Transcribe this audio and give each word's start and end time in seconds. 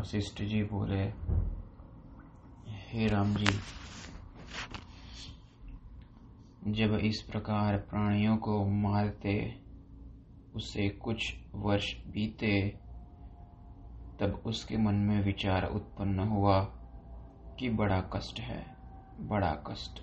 वशिष्ठ 0.00 0.42
जी 0.42 0.62
बोले, 0.62 1.12
हे 2.70 3.06
राम 3.06 3.34
जी, 3.34 3.60
जब 6.72 6.94
इस 6.94 7.22
प्रकार 7.22 7.76
प्राणियों 7.76 8.36
को 8.36 8.64
मारते, 8.64 9.62
उसे 10.54 10.88
कुछ 10.88 11.34
वर्ष 11.54 11.94
बीते, 12.06 12.78
तब 14.20 14.42
उसके 14.46 14.76
मन 14.76 14.94
में 14.94 15.24
विचार 15.24 15.64
उत्पन्न 15.64 16.18
हुआ 16.18 16.60
कि 17.58 17.70
बड़ा 17.70 18.00
कष्ट 18.00 18.40
है, 18.40 18.76
बड़ा 19.20 19.52
कष्ट। 19.52 20.02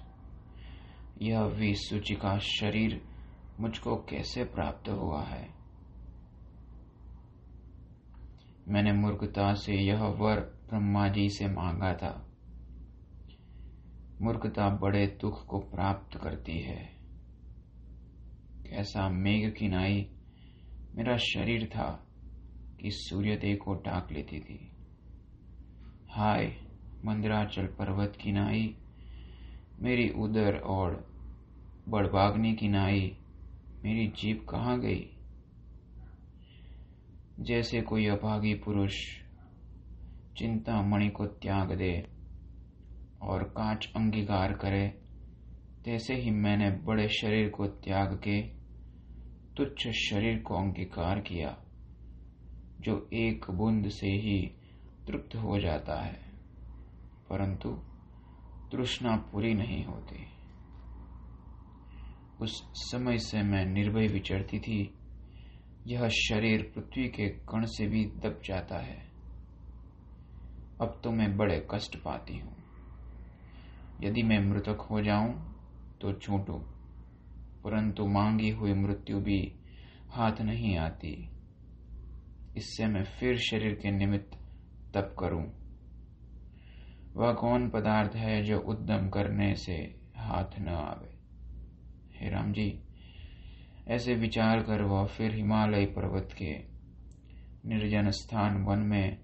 यह 1.21 1.41
विसूचि 1.41 2.15
का 2.15 2.37
शरीर 2.37 3.01
मुझको 3.59 3.95
कैसे 3.95 4.43
प्राप्त 4.43 4.89
हुआ 4.89 5.23
है? 5.23 5.56
मैंने 8.67 8.91
मूर्खता 8.91 9.53
से 9.53 9.75
यह 9.75 10.03
वर 10.03 10.39
ब्रह्मा 10.39 11.07
जी 11.07 11.29
से 11.29 11.47
मांगा 11.47 11.93
था। 11.93 12.29
मूर्खता 14.21 14.69
बड़े 14.69 15.07
दुख 15.07 15.45
को 15.45 15.59
प्राप्त 15.59 16.17
करती 16.17 16.59
है। 16.59 16.97
कैसा 18.69 19.09
मेघ 19.09 19.53
की 19.53 19.67
नाई 19.67 20.09
मेरा 20.95 21.17
शरीर 21.17 21.65
था 21.65 22.07
कि 22.81 22.91
सूर्यदेव 22.91 23.57
को 23.57 23.73
डाक 23.73 24.11
लेती 24.11 24.39
थी। 24.39 24.71
हाय, 26.09 26.55
मंदिराचल 27.05 27.65
पर्वत 27.65 28.13
की 28.21 28.31
नाई, 28.31 28.75
मेरी 29.79 30.09
उदर 30.09 30.57
और 30.57 31.13
बड़बाग्नि 31.89 32.53
की 32.53 32.67
नाई, 32.67 33.17
मेरी 33.85 34.07
जीप 34.07 34.45
कहाँ 34.49 34.79
गई? 34.79 35.16
जैसे 37.39 37.81
कोई 37.81 38.05
अभागी 38.05 38.53
पुरुष 38.53 38.93
चिंता 40.37 40.81
मणि 40.81 41.09
को 41.09 41.25
त्याग 41.25 41.71
दे 41.71 42.07
और 43.21 43.43
कांच 43.43 43.93
अंगीकार 43.95 44.53
करे, 44.53 44.87
तैसे 45.85 46.15
ही 46.15 46.31
मैंने 46.31 46.71
बड़े 46.71 47.07
शरीर 47.09 47.49
को 47.49 47.67
त्याग 47.67 48.15
के 48.15 48.41
तुच्छ 49.57 49.87
शरीर 49.87 50.39
को 50.39 50.55
अंगीकार 50.55 51.19
किया, 51.19 51.57
जो 52.81 53.09
एक 53.13 53.45
बूंद 53.51 53.89
से 53.89 54.07
ही 54.07 54.51
तृप्त 55.07 55.35
हो 55.35 55.59
जाता 55.59 56.01
है, 56.01 56.19
परंतु 57.29 57.69
तृष्णा 58.71 59.15
पूरी 59.15 59.53
नहीं 59.53 59.85
होती। 59.85 60.27
उस 62.41 62.63
समय 62.75 63.17
से 63.17 63.41
मैं 63.41 63.65
निर्भय 63.65 64.07
विचरती 64.07 64.59
थी 64.59 64.96
यह 65.87 66.07
शरीर 66.07 66.71
पृथ्वी 66.75 67.07
के 67.07 67.27
कण 67.29 67.65
से 67.65 67.87
भी 67.87 68.05
दब 68.05 68.41
जाता 68.45 68.77
है। 68.77 68.97
अब 70.81 71.01
तो 71.03 71.11
मैं 71.11 71.37
बड़े 71.37 71.67
कष्ट 71.71 71.95
पाती 71.97 72.37
हूँ। 72.37 72.55
यदि 74.01 74.23
मैं 74.23 74.39
मृतक 74.39 74.87
हो 74.91 75.01
जाऊँ 75.01 75.29
तो 76.01 76.13
छूटू, 76.13 76.53
परंतु 77.63 78.07
मांगी 78.07 78.49
हुई 78.49 78.73
मृत्यु 78.73 79.19
भी 79.19 79.39
हाथ 80.09 80.41
नहीं 80.41 80.77
आती। 80.77 81.13
इससे 82.57 82.87
मैं 82.87 83.03
फिर 83.03 83.37
शरीर 83.37 83.73
के 83.73 83.91
निमित्त 83.91 84.37
तप 84.93 85.15
करूँ। 85.19 85.45
वह 87.15 87.33
कौन 87.33 87.69
पदार्थ 87.69 88.15
है 88.15 88.43
जो 88.43 88.59
उद्यम 88.59 89.09
करने 89.09 89.55
से 89.55 89.73
हाथ 90.17 90.59
न 90.59 90.67
आवे? 90.67 91.17
हे 92.15 92.29
राम 92.29 92.51
जी 92.51 92.83
ऐसे 93.87 94.15
विचार 94.15 94.63
कर 94.63 94.81
वह 94.81 95.05
फिर 95.05 95.33
हिमालय 95.33 95.85
पर्वत 95.85 96.29
के 96.37 96.53
निर्जन 97.65 98.09
स्थान 98.11 98.63
वन 98.63 98.79
में 98.79 99.17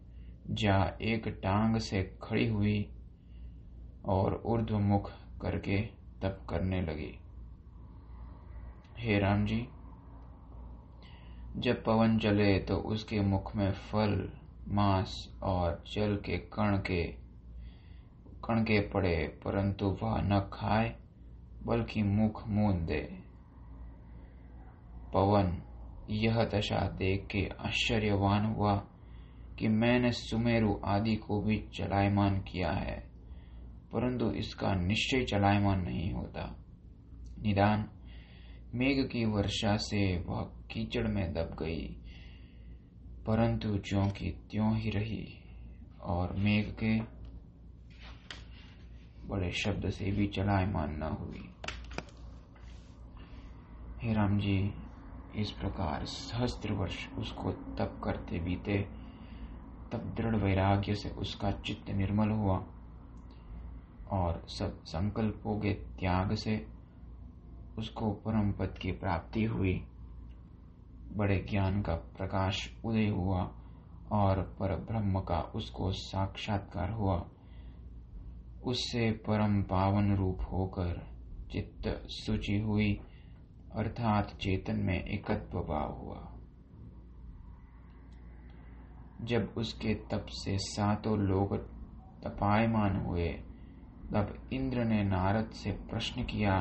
जा 0.50 0.98
एक 1.02 1.28
टांग 1.28 1.78
से 1.78 2.18
खड़ी 2.22 2.48
हुई 2.48 2.94
और 4.06 4.44
ऊर्ध्वमुख 4.46 5.12
करके 5.42 5.82
तप 6.22 6.46
करने 6.50 6.82
लगी। 6.82 7.20
हे 8.98 9.20
राम 9.20 9.46
जी, 9.46 9.68
जब 11.58 11.84
पवन 11.84 12.18
चले 12.20 12.60
तो 12.60 12.78
उसके 12.78 13.20
मुख 13.20 13.56
में 13.56 13.72
फल, 13.72 14.30
मांस 14.68 15.40
और 15.44 15.84
जल 15.94 16.16
के 16.26 16.38
कण 16.38 16.78
के 16.78 17.04
कण 18.46 18.64
के 18.64 18.80
पड़े, 18.80 19.42
परंतु 19.46 19.98
वह 20.04 20.22
न 20.22 20.40
खाए, 20.54 20.96
बल्कि 21.64 22.04
मुख 22.04 22.48
मूंद। 22.48 22.82
दे 22.82 23.23
पवन 25.14 25.62
यह 26.10 26.44
दशा 26.46 26.80
देख 26.98 27.26
के 27.32 27.46
आश्चर्यवान 27.60 28.46
हुआ 28.46 28.76
कि 29.60 29.68
मैंने 29.68 30.12
सुमेरु 30.12 30.76
आदि 30.86 31.16
को 31.16 31.42
भी 31.42 31.58
चलायमान 31.74 32.40
किया 32.42 32.72
है, 32.72 32.98
परंतु 33.94 34.32
इसका 34.32 34.74
निश्चय 34.76 35.24
चलायमान 35.24 35.82
नहीं 35.82 36.12
होता। 36.14 36.46
निदान, 37.42 37.88
मेघ 38.76 39.06
की 39.08 39.26
वर्षा 39.26 39.76
से 39.78 40.04
वह 40.20 40.42
कीचड़ 40.72 41.08
में 41.08 41.34
दब 41.34 41.56
गई, 41.60 41.86
परंतु 43.28 43.78
ज्यो 43.80 44.06
की 44.12 44.32
त्यों 44.52 44.76
ही 44.78 44.90
रही 44.90 45.26
और 46.04 46.36
मेघ 46.36 46.66
के 46.74 46.98
बड़े 49.28 49.52
शब्द 49.54 49.90
से 49.90 50.12
भी 50.12 50.28
चलायमान 50.28 50.96
न 50.96 51.16
हुई। 51.20 51.50
हे 54.02 54.14
राम 54.14 54.38
जी 54.40 54.58
इस 55.36 55.52
प्रकार 55.52 56.06
सहस्त्र 56.06 56.74
वर्ष 56.74 57.10
उसको 57.10 57.52
तप 57.52 58.02
करते 58.04 58.40
बीते, 58.40 58.88
तब 59.92 60.14
दृढ़ 60.18 60.36
वैराग्य 60.36 60.96
से 60.96 61.10
उसका 61.10 61.52
चित्त 61.52 61.90
निर्मल 61.90 62.30
हुआ 62.30 62.66
और 64.12 64.46
सब 64.48 64.84
संकल्पों 64.84 65.60
के 65.60 65.74
त्याग 65.74 66.36
से 66.36 66.68
उसको 67.78 68.12
परम 68.12 68.52
पद 68.52 68.78
की 68.82 68.92
प्राप्ति 68.92 69.44
हुई। 69.44 69.88
बड़े 71.14 71.48
ज्ञान 71.50 71.82
का 71.82 71.96
प्रकाश 71.96 72.74
उदय 72.86 73.08
हुआ 73.08 73.52
और 74.12 74.42
पर 74.42 74.76
ब्रह्म 74.76 75.20
का 75.20 75.40
उसको 75.40 75.92
साक्षात्कार 75.92 76.92
हुआ। 76.92 77.26
उससे 78.66 79.12
परम 79.12 79.64
पावन 79.64 80.16
रूप 80.16 80.38
होकर 80.52 81.08
चित्त 81.52 82.04
सूची 82.08 82.60
हुई। 82.60 83.02
अर्थात 83.76 84.38
चेतन 84.42 84.76
में 84.76 85.04
एकत्व 85.04 85.60
भाव 85.60 85.94
हुआ। 85.94 86.30
जब 89.22 89.54
उसके 89.58 89.96
तप 89.96 90.26
से 90.30 90.58
सातों 90.58 91.18
लोग 91.18 91.58
तपायमान 92.24 92.96
हुए, 92.96 93.30
तब 94.12 94.50
इंद्र 94.54 94.84
ने 94.84 95.04
नारद 95.04 95.52
से 95.52 95.72
प्रश्न 95.72 96.24
किया 96.24 96.60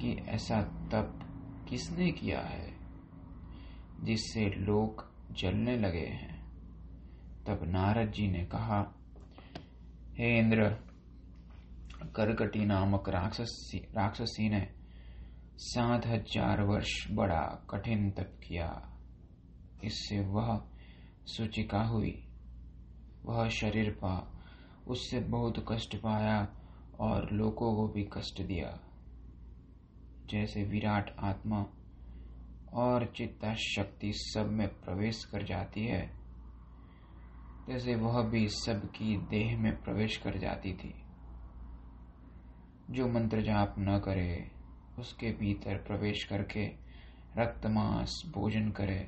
कि 0.00 0.12
ऐसा 0.28 0.62
तप 0.62 1.20
किसने 1.68 2.10
किया 2.10 2.40
है 2.40 2.74
जिससे 4.02 4.50
लोग 4.50 5.10
जलने 5.34 5.76
लगे 5.76 6.06
हैं। 6.06 6.40
तब 7.46 7.60
नारद 7.62 8.10
जी 8.10 8.28
ने 8.28 8.44
कहा, 8.44 8.94
हे 10.14 10.38
इंद्र, 10.38 10.70
करकटी 12.16 12.64
नामक 12.64 13.08
राक्षसी 13.08 13.78
राक्षसी 13.78 14.48
ने 14.48 14.79
सात 15.60 16.06
हज़ार 16.06 16.60
वर्ष 16.62 16.90
बड़ा 17.10 17.42
कठिन 17.70 18.10
तप 18.10 18.38
किया। 18.44 18.66
इससे 19.84 20.20
वह 20.26 20.60
सूचिका 21.26 21.82
हुई। 21.82 22.12
वह 23.24 23.48
शरीर 23.48 23.90
पा, 23.94 24.12
उससे 24.86 25.20
बहुत 25.20 25.64
कष्ट 25.68 25.96
पाया 25.96 26.38
और 27.00 27.28
लोगों 27.32 27.74
को 27.76 27.86
भी 27.88 28.04
कष्ट 28.12 28.42
दिया। 28.42 28.70
जैसे 30.30 30.62
विराट 30.64 31.14
आत्मा 31.18 31.60
और 32.74 33.04
चित्ता 33.16 33.54
शक्ति 33.54 34.12
सब 34.14 34.50
में 34.50 34.68
प्रवेश 34.74 35.24
कर 35.24 35.44
जाती 35.44 35.84
है 35.86 36.00
जैसे 37.68 37.94
वह 37.94 38.20
भी 38.22 38.46
सबकी 38.48 39.16
देह 39.30 39.56
में 39.58 39.72
प्रवेश 39.82 40.16
कर 40.16 40.38
जाती 40.38 40.72
थी। 40.72 40.94
जो 42.90 43.08
मंत्र 43.08 43.42
जाप 43.42 43.74
न 43.78 43.98
करे 43.98 44.59
उसके 45.00 45.30
भीतर 45.30 45.76
प्रवेश 45.76 46.24
करके 46.24 46.66
रक्त 47.38 47.66
मांस 47.66 48.22
भोजन 48.26 48.70
करे, 48.70 48.98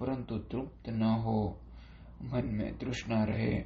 परंतु 0.00 0.38
तृप्त 0.38 0.88
न 0.88 1.02
हो, 1.02 1.60
मन 2.22 2.46
में 2.46 2.78
तृष्णा 2.78 3.24
रहे 3.24 3.64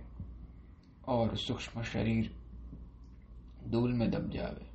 और 1.08 1.36
सूक्ष्म 1.36 1.82
शरीर 1.82 2.30
धूल 3.68 3.92
में 3.92 4.10
दब 4.10 4.30
जावे। 4.30 4.68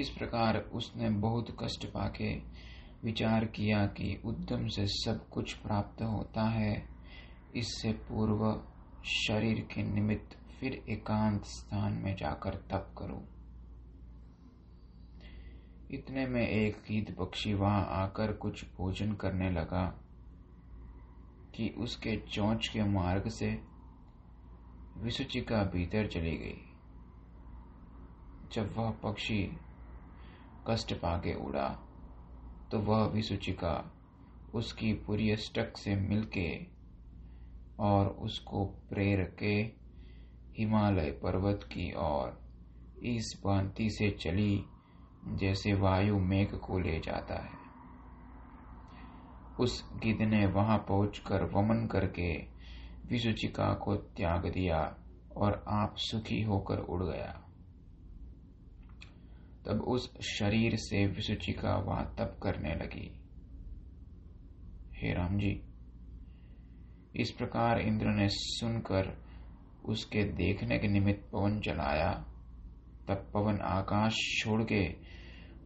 इस 0.00 0.08
प्रकार 0.08 0.58
उसने 0.72 1.10
बहुत 1.10 1.56
कष्ट 1.62 1.86
पाके 1.86 2.34
विचार 3.04 3.44
किया 3.44 3.86
कि 3.86 4.20
उद्यम 4.24 4.66
से 4.68 4.86
सब 4.86 5.28
कुछ 5.28 5.52
प्राप्त 5.54 6.02
होता 6.02 6.48
है। 6.48 6.72
इससे 7.56 7.92
पूर्व 7.92 8.44
शरीर 9.06 9.60
के 9.74 9.82
निमित्त 9.82 10.36
फिर 10.60 10.82
एकांत 10.88 11.44
स्थान 11.44 11.92
में 11.92 12.14
जाकर 12.14 12.54
तप 12.70 12.94
करूँ। 12.98 13.22
इतने 15.94 16.26
में 16.26 16.48
एक 16.48 16.76
गीत 16.88 17.16
पक्षी 17.18 17.54
वहाँ 17.54 17.86
आकर 17.90 18.32
कुछ 18.32 18.64
भोजन 18.76 19.12
करने 19.12 19.50
लगा 19.50 19.84
कि 21.54 21.68
उसके 21.78 22.16
चौंच 22.16 22.68
के 22.68 22.84
मार्ग 22.84 23.28
से 23.28 23.50
विसुचिका 24.96 25.62
भीतर 25.64 26.06
चली 26.06 26.36
गई। 26.36 26.60
जब 28.52 28.74
वह 28.76 28.90
पक्षी 28.90 29.42
कष्ट 30.68 30.94
पाके 30.94 31.34
उड़ा 31.34 31.68
तो 32.70 32.78
वह 32.78 33.04
विसुचिका 33.06 33.92
उसकी 34.54 34.92
पूरी 34.92 35.36
स्टक 35.36 35.76
से 35.76 35.96
मिलके 35.96 36.50
और 37.78 38.06
उसको 38.06 38.64
प्रेर 38.64 39.24
के 39.38 39.54
हिमालय 40.58 41.10
पर्वत 41.10 41.60
की 41.62 41.92
ओर 41.92 42.40
इस 43.06 43.40
भांति 43.44 43.90
से 43.90 44.10
चली। 44.10 44.64
जैसे 45.26 45.74
वायु 45.74 46.18
मेघ 46.18 46.54
को 46.54 46.78
ले 46.78 47.00
जाता 47.00 47.34
है। 47.34 47.62
उस 49.60 49.90
गिद्ध 49.92 50.22
ने 50.22 50.46
वहाँ 50.46 50.78
पहुंचकर 50.78 51.44
वमन 51.44 51.86
करके 51.86 52.38
विसुचिका 53.06 53.74
को 53.74 53.96
त्याग 53.96 54.46
दिया 54.46 54.96
और 55.36 55.64
आप 55.68 55.94
सुखी 55.96 56.42
होकर 56.42 56.78
उड़ 56.78 57.04
गया। 57.04 57.48
तब 59.66 59.80
उस 59.80 60.20
शरीर 60.20 60.76
से 60.76 61.06
विसुचिका 61.06 61.76
वहाँ 61.76 62.14
तप 62.18 62.40
करने 62.42 62.74
लगी। 62.74 63.18
हे 64.94 65.14
राम 65.14 65.38
जी, 65.38 65.62
इस 67.16 67.30
प्रकार 67.30 67.80
इंद्र 67.80 68.06
ने 68.06 68.28
सुनकर 68.30 69.22
उसके 69.84 70.24
देखने 70.24 70.78
के 70.78 70.88
निमित्त 70.88 71.30
पवन 71.32 71.60
चलाया। 71.60 72.31
तब 73.08 73.30
पवन 73.34 73.58
आकाश 73.58 74.14
छोड़ 74.42 74.62
के 74.62 74.96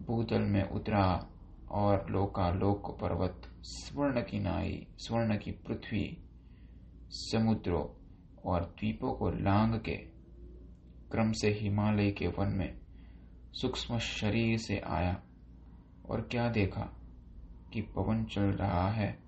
भूतल 0.06 0.42
में 0.42 0.68
उतरा 0.68 1.28
और 1.70 2.10
लोकालोक 2.10 2.98
पर्वत, 3.00 3.42
स्वर्ण 3.62 4.20
की 4.20 4.40
नाई, 4.40 4.86
स्वर्ण 4.98 5.36
की 5.36 5.50
पृथ्वी, 5.50 6.18
समुद्रों 7.10 7.84
और 8.44 8.64
द्वीपों 8.64 9.12
को 9.12 9.30
लांग 9.30 9.74
के 9.74 9.96
क्रम 11.10 11.32
से 11.32 11.48
हिमालय 11.48 12.10
के 12.10 12.26
वन 12.26 12.52
में 12.52 12.80
सूक्ष्म 13.52 13.98
शरीर 13.98 14.58
से 14.58 14.78
आया 14.78 15.22
और 16.10 16.20
क्या 16.20 16.48
देखा 16.48 16.90
कि 17.72 17.80
पवन 17.80 18.24
चल 18.24 18.42
रहा 18.42 18.90
है 18.90 19.18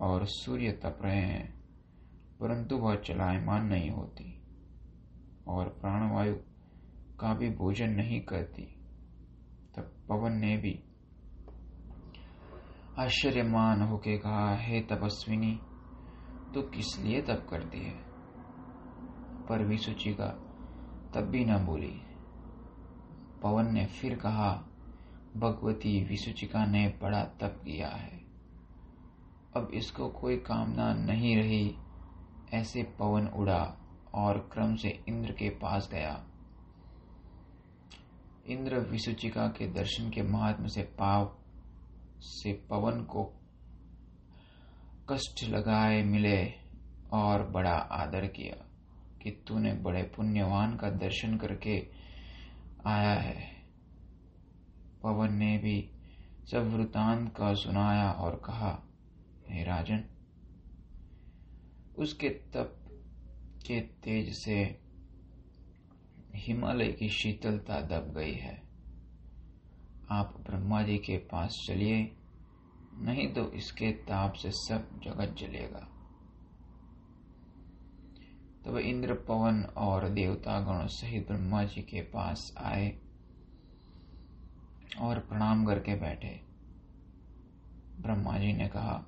और 0.00 0.26
सूर्य 0.26 0.72
तप 0.72 0.98
रहे 1.02 1.20
हैं, 1.20 1.62
परंतु 2.40 2.76
वह 2.76 2.94
चलायमान 2.96 3.66
नहीं 3.66 3.90
होती 3.90 4.42
और 5.48 5.68
प्राणवायु 5.68 6.34
का 7.22 7.34
भी 7.34 7.50
भोजन 7.50 7.90
नहीं 7.90 8.20
करती। 8.20 8.62
तब 9.76 9.92
पवन 10.08 10.32
ने 10.32 10.56
भी 10.56 10.84
आश्चर्यमान 12.98 13.82
होके 13.82 14.18
कहा, 14.18 14.56
हे 14.56 14.80
तपस्विनी 14.80 15.60
तो 16.54 16.62
किस 16.62 16.98
लिए 17.00 17.22
तप 17.22 17.46
करती 17.50 17.78
है? 17.78 17.94
पर 19.48 19.64
विसुचिका 19.64 20.28
तब 21.14 21.20
भी 21.20 21.44
न 21.44 21.64
बोली। 21.64 22.02
पवन 23.42 23.74
ने 23.74 23.86
फिर 23.86 24.14
कहा, 24.14 24.52
भगवती 25.36 26.04
विसुचिका 26.04 26.66
ने 26.66 26.88
बड़ा 27.02 27.24
तप 27.24 27.60
किया 27.64 27.88
है। 27.88 28.18
अब 29.56 29.70
इसको 29.74 30.08
कोई 30.08 30.36
कामना 30.36 30.94
नहीं 30.94 31.36
रही। 31.36 31.76
ऐसे 32.54 32.82
पवन 32.82 33.26
उड़ा 33.26 33.76
और 34.14 34.38
क्रम 34.38 34.74
से 34.74 35.04
इंद्र 35.08 35.32
के 35.32 35.50
पास 35.50 35.88
गया। 35.92 36.26
इंद्र 38.46 38.78
विसुचिका 38.78 39.46
के 39.46 39.66
दर्शन 39.66 40.10
के 40.10 40.22
महात्म 40.22 40.66
से 40.66 40.82
पाव 40.82 41.38
से 42.20 42.52
पवन 42.52 43.04
को 43.04 43.24
कष्ट 45.08 45.44
लगाए 45.44 46.02
मिले 46.02 46.54
और 47.12 47.50
बड़ा 47.50 47.74
आदर 47.74 48.26
किया 48.26 48.66
कि 49.22 49.30
तूने 49.30 49.72
बड़े 49.72 50.02
पुण्यवान 50.02 50.76
का 50.76 50.90
दर्शन 50.90 51.36
करके 51.36 51.88
आया 52.86 53.14
है। 53.14 53.52
पवन 55.02 55.34
ने 55.34 55.58
भी 55.58 55.90
सब 56.50 56.76
वृतांत 56.76 57.34
का 57.36 57.54
सुनाया 57.54 58.10
और 58.10 58.42
कहा, 58.44 58.82
हे 59.48 59.64
राजन, 59.64 60.04
उसके 61.98 62.28
तप 62.28 62.78
के 63.66 63.80
तेज 63.80 64.34
से 64.34 64.81
हिमालय 66.34 66.92
की 66.92 67.08
शीतलता 67.08 67.80
दब 67.80 68.14
गई 68.16 68.32
है। 68.32 68.62
आप 70.10 70.44
ब्रह्मा 70.46 70.82
जी 70.82 70.98
के 70.98 71.16
पास 71.16 71.64
चलिए, 71.68 72.16
नहीं 72.94 73.34
तो 73.34 73.52
इसके 73.52 73.92
ताप 73.92 74.32
से 74.32 74.50
सब 74.50 75.00
जगत 75.00 75.34
जलेगा। 75.38 75.88
तब 78.64 78.76
इंद्र, 78.76 79.14
पवन 79.14 79.62
और 79.62 80.08
देवता 80.08 80.60
देवतागण 80.60 80.86
सहित 80.86 81.28
ब्रह्मा 81.28 81.64
जी 81.64 81.82
के 81.82 82.02
पास 82.02 82.54
आए 82.58 82.98
और 85.00 85.18
प्रणाम 85.18 85.66
करके 85.66 85.94
बैठे। 85.94 86.40
ब्रह्मा 88.00 88.38
जी 88.38 88.52
ने 88.52 88.68
कहा, 88.68 89.04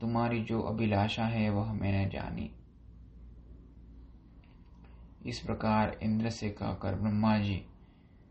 तुम्हारी 0.00 0.42
जो 0.44 0.60
अभिलाषा 0.60 1.24
है, 1.24 1.50
वह 1.50 1.72
मैंने 1.72 2.10
जानी। 2.10 2.57
इस 5.28 5.40
प्रकार 5.40 5.98
इंद्र 6.02 6.30
से 6.30 6.50
कहकर 6.50 6.94
ब्रह्मा 6.94 7.38
जी 7.38 7.66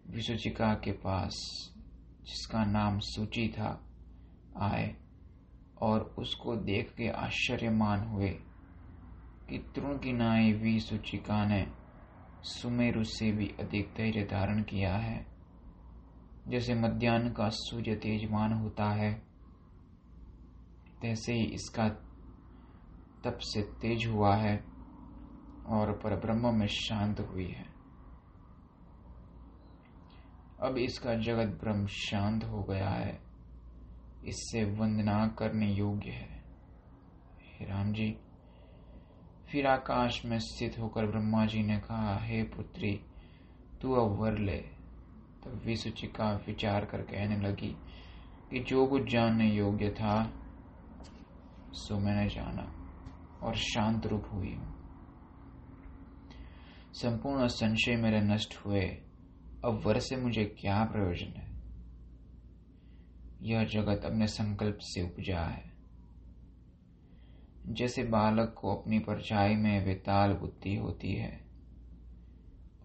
विसुचिका 0.09 0.73
के 0.73 0.91
पास, 0.91 1.31
जिसका 2.23 2.65
नाम 2.65 2.99
सूची 2.99 3.49
था, 3.49 3.83
आए 4.57 4.95
और 5.81 6.01
उसको 6.01 6.55
देख 6.55 6.93
के 6.97 7.09
आश्चर्यमान 7.09 8.07
हुए 8.07 8.29
कि 9.49 9.71
तृण 9.75 9.97
की 9.97 10.13
नाई 10.13 10.53
विसुचिका 10.53 11.45
ने 11.45 11.67
सुमेरु 12.41 13.03
से 13.03 13.31
भी 13.31 13.47
अधिक 13.59 13.93
धैर्य 13.97 14.23
धारण 14.23 14.63
किया 14.63 14.95
है, 14.95 15.27
जैसे 16.47 16.75
मध्यान्ह 16.75 17.29
का 17.29 17.49
सूर्य 17.49 17.95
तेजमान 17.95 18.53
होता 18.53 18.89
है। 18.89 19.13
तैसे 21.01 21.33
ही 21.33 21.43
इसका 21.43 21.89
तप 23.23 23.37
से 23.41 23.61
तेज 23.61 24.07
हुआ 24.07 24.35
है। 24.35 24.76
और 25.69 25.91
पर 25.91 26.15
ब्रह्म 26.15 26.55
में 26.55 26.67
शांत 26.67 27.19
हुई 27.19 27.47
है। 27.47 27.65
अब 30.61 30.77
इसका 30.77 31.15
जगत 31.15 31.59
ब्रह्म 31.63 31.85
शांत 31.85 32.43
हो 32.43 32.63
गया 32.63 32.89
है। 32.89 33.21
इससे 34.25 34.63
वंदना 34.63 35.27
करने 35.27 35.73
योग्य 35.73 36.09
है। 36.09 36.43
हे 37.41 37.65
राम 37.65 37.93
जी, 37.93 38.17
फिर 39.51 39.67
आकाश 39.67 40.25
में 40.25 40.39
स्थित 40.39 40.79
होकर 40.79 41.05
ब्रह्मा 41.05 41.45
जी 41.45 41.63
ने 41.63 41.77
कहा, 41.77 42.17
हे 42.17 42.43
पुत्री, 42.43 43.05
तू 43.81 43.93
अब 43.93 44.19
वर 44.19 44.37
ले। 44.37 44.57
तब 45.43 45.61
विसुचिका 45.65 46.31
विचार 46.47 46.85
कर 46.85 47.01
कहने 47.01 47.37
लगी 47.37 47.77
कि 48.51 48.59
जो 48.59 48.85
कुछ 48.85 49.03
जानने 49.03 49.51
योग्य 49.51 49.89
था, 49.89 50.31
सो 51.71 51.99
मैंने 51.99 52.29
जाना 52.29 52.73
और 53.43 53.55
शांत 53.55 54.05
रूप 54.05 54.23
हुई 54.33 54.53
हूँ। 54.53 54.76
संपूर्ण 56.97 57.47
संशय 57.47 57.95
मेरे 57.95 58.21
नष्ट 58.21 58.55
हुए। 58.55 58.81
अब 59.65 59.81
वर 59.85 59.99
से 59.99 60.15
मुझे 60.15 60.45
क्या 60.45 60.83
प्रयोजन 60.83 61.33
है? 61.37 61.61
यह 63.41 63.63
जगत 63.63 64.05
अपने 64.05 64.27
संकल्प 64.27 64.77
से 64.81 65.01
उपजा 65.01 65.39
है। 65.39 65.71
जैसे 67.67 68.03
बालक 68.03 68.55
को 68.57 68.75
अपनी 68.75 68.99
परछाई 68.99 69.55
में 69.55 69.85
विताल 69.85 70.33
बुद्धि 70.33 70.75
होती 70.75 71.13
है, 71.13 71.47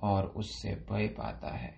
और 0.02 0.26
उससे 0.26 0.86
भय 0.90 1.08
पाता 1.08 1.56
है 1.56 1.74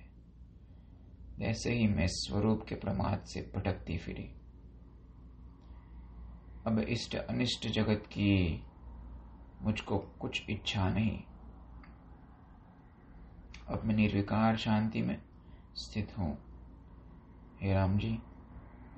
वैसे 1.38 1.72
ही 1.74 1.86
मैं 1.88 2.06
स्वरूप 2.06 2.64
के 2.68 2.74
प्रमाद 2.74 3.24
से 3.24 3.52
भटकती 3.56 3.98
फिरी। 3.98 4.30
अब 6.66 6.78
इष्ट 6.88 7.16
अनिष्ट 7.16 7.68
जगत 7.68 8.02
की 8.06 8.64
मुझको 9.62 9.98
कुछ 9.98 10.42
इच्छा 10.50 10.88
नहीं। 10.88 11.22
मैं 13.70 13.94
निर्विकार 13.94 14.56
शांति 14.56 15.02
में 15.02 15.22
स्थित 15.74 16.18
हूँ। 16.18 16.38
हे 17.62 17.74
राम 17.74 17.98
जी 17.98 18.18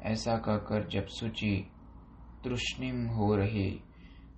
ऐसा 0.03 0.37
कहकर 0.37 0.89
जब 0.89 1.07
सूची 1.07 1.67
तृष्णिम 2.45 3.07
हो 3.07 3.37
रही, 3.37 3.71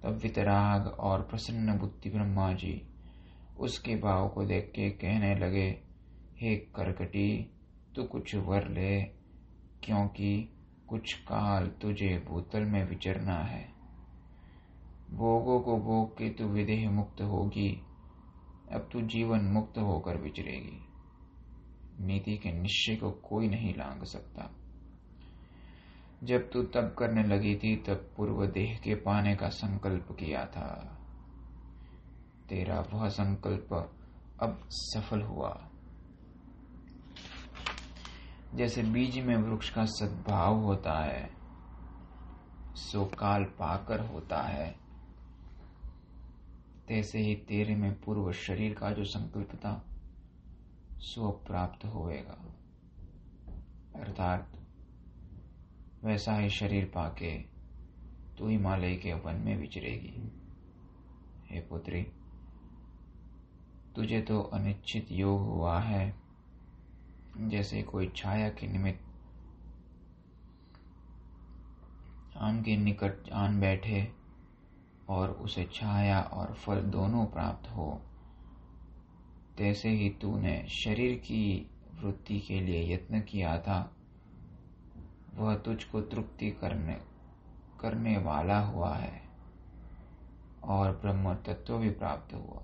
तब 0.03 0.21
वितराग 0.23 0.87
और 0.87 1.23
प्रसन्न 1.23 1.79
बुद्धि 1.79 2.11
ब्रह्मा 2.11 2.53
जी 2.53 2.83
उसके 3.59 3.97
भाव 3.97 4.29
को 4.29 4.45
देख 4.45 4.73
के 4.75 4.91
कहने 4.91 5.35
लगे, 5.35 5.83
हे 6.37 6.57
करकटी, 6.57 7.51
तू 7.97 8.03
कुछ 8.03 8.35
वर 8.35 8.69
ले, 8.69 9.03
क्योंकि 9.85 10.53
कुछ 10.89 11.15
काल 11.15 11.67
तुझे 11.67 12.25
भूतल 12.29 12.61
में 12.61 12.89
विचरना 12.89 13.37
है। 13.37 13.69
भोगों 15.11 15.61
को 15.61 15.79
भोग 15.79 16.13
के 16.13 16.31
तू 16.31 16.45
विदेह 16.45 16.91
मुक्त 16.91 17.21
होगी 17.21 17.83
अब 18.73 18.89
तू 18.93 19.01
जीवन 19.01 19.41
मुक्त 19.41 19.79
होकर 19.79 20.17
विचरेगी 20.17 20.85
नीति 22.01 22.37
के 22.37 22.53
निश्चय 22.53 22.97
को 22.97 23.11
कोई 23.11 23.49
नहीं 23.49 23.75
लांग 23.75 24.03
सकता। 24.03 24.51
जब 26.25 26.51
तू 26.51 26.63
तब 26.63 26.95
करने 26.99 27.23
लगी 27.23 27.57
थी, 27.57 27.77
तब 27.77 28.11
पूर्व 28.17 28.47
देह 28.47 28.81
के 28.85 28.95
पाने 28.95 29.37
का 29.37 29.49
संकल्प 29.49 30.07
किया 30.13 30.47
था। 30.47 30.99
तेरा 32.49 32.81
वह 32.81 33.09
संकल्प 33.09 33.95
अब 34.43 34.61
सफल 34.69 35.23
हुआ। 35.23 35.69
जैसे 38.55 38.83
बीज 38.83 39.19
में 39.19 39.37
वृक्ष 39.37 39.71
का 39.71 39.85
सद्भाव 39.85 40.55
होता 40.57 41.05
है, 41.05 41.31
सो 42.75 43.05
काल 43.05 43.45
पाकर 43.45 44.01
होता 44.01 44.43
है। 44.43 44.88
तैसे 46.89 47.19
ही 47.19 47.35
तेरे 47.35 47.77
में 47.77 48.01
पूर्व 48.01 48.33
शरीर 48.33 48.75
का 48.75 48.93
जो 48.93 49.05
संकल्प 49.05 49.51
था 49.55 49.85
सो 50.99 51.31
प्राप्त 51.31 51.85
होएगा। 51.85 52.45
अर्थात, 53.97 54.53
वैसा 56.05 56.37
ही 56.37 56.51
शरीर 56.51 56.85
पाके 56.85 57.39
तू 58.39 58.49
हिमालय 58.49 58.97
के 58.97 59.15
वन 59.15 59.35
में 59.35 59.57
विचरेगी। 59.57 60.33
हे 61.51 61.61
पुत्री, 61.61 62.03
तुझे 63.95 64.23
तो 64.23 64.41
अनिश्चित 64.41 65.07
योग 65.11 65.41
हुआ 65.41 65.81
है, 65.81 66.15
जैसे 67.37 67.83
कोई 67.83 68.13
छाया 68.17 68.49
के 68.49 68.67
निमित्त 68.67 69.05
आम 72.37 72.63
के 72.63 72.77
निकट 72.77 73.31
आन 73.31 73.61
बैठे 73.61 74.18
और 75.09 75.31
उसे 75.31 75.69
छाया 75.75 76.21
और 76.21 76.55
फल 76.55 76.81
दोनों 76.81 77.27
प्राप्त 77.27 77.69
हो। 77.69 78.03
तैसे 79.59 79.89
ही 79.89 80.11
तूने 80.11 80.67
शरीर 80.69 81.19
की 81.19 81.71
वृत्ति 82.03 82.41
के 82.41 82.61
लिए 82.61 82.95
यत्न 82.95 83.21
किया 83.21 83.59
था। 83.59 83.97
वह 85.35 85.57
तुझको 85.57 86.01
तृप्ति 86.01 86.51
करने 86.51 87.01
करने 87.81 88.19
वाला 88.19 88.61
हुआ 88.61 88.97
है 88.97 89.23
और 90.65 90.93
ब्रह्म 90.93 91.35
तत्व 91.35 91.79
भी 91.79 91.91
प्राप्त 91.91 92.35
हुआ। 92.35 92.63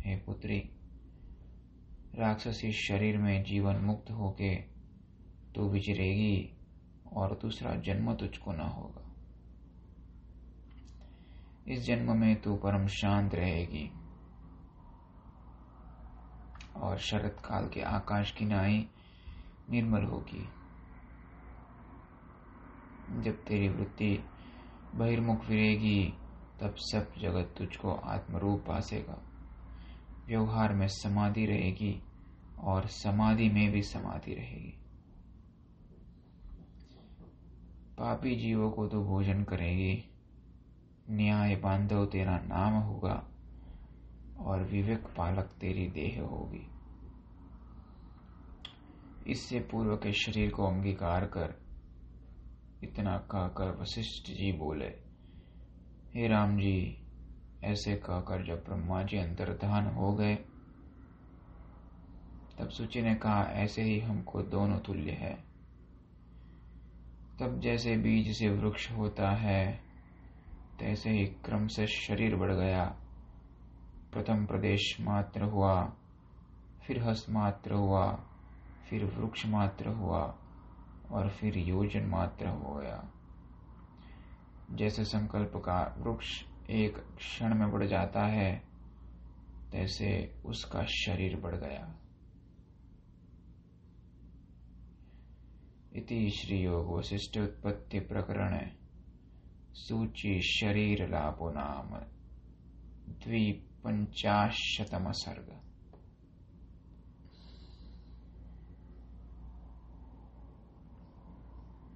हे 0.00 0.16
पुत्री, 0.16 0.70
राक्षसी 2.14 2.72
शरीर 2.72 3.18
में 3.18 3.44
जीवन 3.44 3.76
मुक्त 3.76 4.10
होके 4.10 4.54
तू 5.54 5.68
विचरेगी 5.68 6.52
और 7.12 7.38
दूसरा 7.42 7.74
जन्म 7.74 8.14
तुझको 8.14 8.52
न 8.52 8.60
होगा। 8.60 9.07
इस 11.68 11.80
जन्म 11.80 12.16
में 12.16 12.40
तू 12.40 12.56
परम 12.56 12.86
शांत 12.86 13.34
रहेगी। 13.34 13.90
और 16.76 16.98
शरत 16.98 17.36
काल 17.44 17.68
के 17.68 17.80
आकाश 17.80 18.30
की 18.30 18.44
नाई 18.44 18.88
निर्मल 19.70 20.04
होगी। 20.04 20.48
जब 23.22 23.44
तेरी 23.44 23.68
वृत्ति 23.68 24.24
बहिर्मुख 24.94 25.44
फिरेगी, 25.44 26.14
तब 26.60 26.74
सब 26.78 27.12
जगत 27.18 27.54
तुझको 27.58 27.94
आत्मरूप 27.94 28.64
पासेगा 28.68 29.22
व्यवहार 30.26 30.74
में 30.74 30.86
समाधि 30.86 31.46
रहेगी 31.46 32.02
और 32.58 32.86
समाधि 32.86 33.48
में 33.48 33.70
भी 33.70 33.82
समाधि 33.82 34.34
रहेगी। 34.34 34.78
पापी 37.98 38.36
जीवों 38.36 38.70
को 38.70 38.86
तो 38.86 39.04
भोजन 39.04 39.44
करेगी 39.44 40.10
न्याय 41.10 41.56
बांधव 41.56 42.06
तेरा 42.06 42.38
नाम 42.38 42.74
होगा 42.74 43.28
और 44.40 44.64
विवेक 44.64 45.06
पालक 45.16 45.44
तेरी 45.60 45.86
देह 45.88 46.22
होगी। 46.22 46.70
इससे 49.30 49.60
पूर्व 49.60 49.96
के 49.96 50.12
शरीर 50.12 50.50
को 50.50 50.66
अंगीकार 50.66 51.24
कर 51.24 51.54
इतना 52.84 53.16
कहकर 53.16 53.80
वशिष्ठ 53.80 54.30
जी 54.30 54.52
बोले, 54.52 54.88
हे 56.14 56.28
राम 56.28 56.56
जी, 56.56 57.06
ऐसे 57.64 57.94
कहकर 57.94 58.46
जब 58.46 58.64
ब्रह्मा 58.64 59.02
जी 59.02 59.16
अंतर्धान 59.16 59.86
हो 59.86 60.12
गए, 60.12 60.34
तब 62.58 62.68
सूची 62.68 63.02
ने 63.02 63.14
कहा, 63.14 63.42
ऐसे 63.42 63.82
ही 63.82 64.00
हमको 64.00 64.42
दोनों 64.42 64.78
तुल्य 64.78 65.10
है। 65.10 65.34
तब 67.40 67.60
जैसे 67.60 67.96
बीज 67.96 68.38
से 68.38 68.48
वृक्ष 68.48 68.90
होता 68.92 69.30
है 69.30 69.87
तैसे 70.80 71.10
ही 71.10 71.26
क्रम 71.26 71.66
से 71.66 71.86
शरीर 71.86 72.36
बढ़ 72.36 72.52
गया। 72.52 72.84
प्रथम 74.12 74.46
प्रदेश 74.46 74.96
मात्र 75.00 75.42
हुआ, 75.42 75.92
फिर 76.86 77.02
हस 77.02 77.26
मात्र 77.30 77.74
हुआ, 77.74 78.12
फिर 78.90 79.04
वृक्ष 79.04 79.46
मात्र 79.46 79.88
हुआ 79.88 80.38
और 81.10 81.28
फिर 81.28 81.58
योजन 81.58 82.02
मात्र 82.02 82.48
हो 82.48 82.74
गया। 82.74 83.10
जैसे 84.70 85.04
संकल्प 85.04 85.52
का 85.56 85.94
वृक्ष 85.98 86.44
एक 86.70 86.98
क्षण 86.98 87.54
में 87.54 87.70
बढ़ 87.70 87.84
जाता 87.84 88.26
है, 88.26 88.62
तैसे 89.72 90.42
उसका 90.46 90.84
शरीर 90.84 91.40
बढ़ 91.40 91.56
गया। 91.56 91.94
इति 95.92 96.30
श्री 96.30 96.58
योग 96.58 96.98
वशिष्ठ 96.98 97.38
उत्पत्ति 97.38 98.00
प्रकरण। 98.00 98.58
सूची 98.58 98.87
शरीर 100.40 101.08
लाभो 101.08 101.50
नाम। 101.50 101.96
द्विपञ्चाशतम 103.24 105.12
सर्ग 105.12 105.52